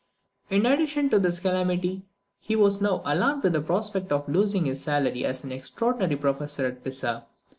[0.49, 2.07] In addition to this calamity
[2.39, 6.65] he was now alarmed at the prospect of losing his salary as an extraordinary professor
[6.65, 7.27] at Pisa.